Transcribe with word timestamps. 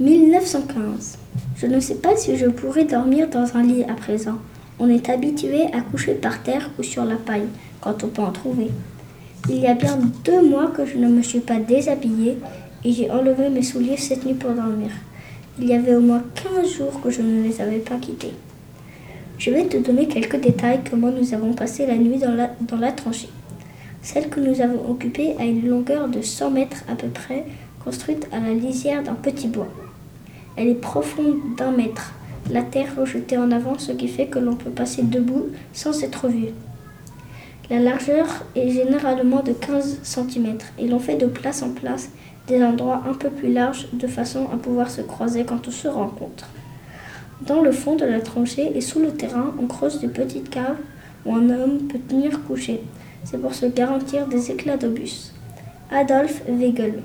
1915. 0.00 1.18
Je 1.56 1.66
ne 1.68 1.78
sais 1.78 1.94
pas 1.94 2.16
si 2.16 2.36
je 2.36 2.46
pourrais 2.46 2.84
dormir 2.84 3.28
dans 3.28 3.56
un 3.56 3.62
lit 3.62 3.84
à 3.84 3.94
présent. 3.94 4.38
On 4.80 4.88
est 4.88 5.08
habitué 5.08 5.66
à 5.72 5.82
coucher 5.82 6.14
par 6.14 6.42
terre 6.42 6.68
ou 6.76 6.82
sur 6.82 7.04
la 7.04 7.14
paille, 7.14 7.46
quand 7.80 8.02
on 8.02 8.08
peut 8.08 8.22
en 8.22 8.32
trouver. 8.32 8.72
Il 9.48 9.58
y 9.58 9.68
a 9.68 9.74
bien 9.74 9.96
deux 10.24 10.42
mois 10.42 10.66
que 10.66 10.84
je 10.84 10.98
ne 10.98 11.06
me 11.06 11.22
suis 11.22 11.38
pas 11.38 11.60
déshabillée 11.60 12.38
et 12.84 12.92
j'ai 12.92 13.08
enlevé 13.08 13.48
mes 13.50 13.62
souliers 13.62 13.96
cette 13.96 14.26
nuit 14.26 14.34
pour 14.34 14.50
dormir. 14.50 14.90
Il 15.60 15.66
y 15.68 15.74
avait 15.74 15.94
au 15.94 16.00
moins 16.00 16.24
15 16.42 16.72
jours 16.72 17.00
que 17.00 17.10
je 17.10 17.22
ne 17.22 17.44
les 17.44 17.60
avais 17.60 17.78
pas 17.78 17.96
quittés. 17.96 18.32
Je 19.38 19.52
vais 19.52 19.66
te 19.66 19.76
donner 19.76 20.08
quelques 20.08 20.40
détails 20.40 20.80
comment 20.90 21.12
nous 21.12 21.34
avons 21.34 21.52
passé 21.52 21.86
la 21.86 21.96
nuit 21.96 22.18
dans 22.18 22.34
la, 22.34 22.50
dans 22.62 22.78
la 22.78 22.90
tranchée. 22.90 23.28
Celle 24.02 24.28
que 24.28 24.40
nous 24.40 24.60
avons 24.60 24.90
occupée 24.90 25.36
a 25.38 25.44
une 25.44 25.68
longueur 25.68 26.08
de 26.08 26.20
100 26.20 26.50
mètres 26.50 26.82
à 26.88 26.96
peu 26.96 27.08
près, 27.08 27.44
construite 27.84 28.26
à 28.32 28.40
la 28.40 28.54
lisière 28.54 29.04
d'un 29.04 29.14
petit 29.14 29.46
bois. 29.46 29.68
Elle 30.56 30.68
est 30.68 30.74
profonde 30.74 31.56
d'un 31.56 31.72
mètre, 31.72 32.12
la 32.50 32.62
terre 32.62 32.94
rejetée 32.96 33.38
en 33.38 33.50
avant, 33.50 33.78
ce 33.78 33.92
qui 33.92 34.08
fait 34.08 34.26
que 34.26 34.38
l'on 34.38 34.54
peut 34.54 34.70
passer 34.70 35.02
debout 35.02 35.46
sans 35.72 36.02
être 36.02 36.28
vu. 36.28 36.48
La 37.70 37.78
largeur 37.78 38.26
est 38.54 38.68
généralement 38.70 39.42
de 39.42 39.52
15 39.52 40.00
cm 40.02 40.58
et 40.78 40.86
l'on 40.86 40.98
fait 40.98 41.16
de 41.16 41.26
place 41.26 41.62
en 41.62 41.70
place 41.70 42.10
des 42.46 42.62
endroits 42.62 43.02
un 43.08 43.14
peu 43.14 43.30
plus 43.30 43.50
larges 43.50 43.88
de 43.94 44.06
façon 44.06 44.46
à 44.52 44.56
pouvoir 44.56 44.90
se 44.90 45.00
croiser 45.00 45.44
quand 45.44 45.66
on 45.66 45.70
se 45.70 45.88
rencontre. 45.88 46.46
Dans 47.46 47.62
le 47.62 47.72
fond 47.72 47.96
de 47.96 48.04
la 48.04 48.20
tranchée 48.20 48.70
et 48.74 48.80
sous 48.82 49.00
le 49.00 49.12
terrain, 49.12 49.54
on 49.60 49.66
creuse 49.66 50.00
des 50.00 50.08
petites 50.08 50.50
caves 50.50 50.76
où 51.24 51.34
un 51.34 51.48
homme 51.48 51.78
peut 51.88 51.98
tenir 51.98 52.42
couché. 52.44 52.82
C'est 53.24 53.40
pour 53.40 53.54
se 53.54 53.66
garantir 53.66 54.26
des 54.26 54.50
éclats 54.50 54.76
d'obus. 54.76 55.32
Adolphe 55.90 56.42
Weigel. 56.46 57.02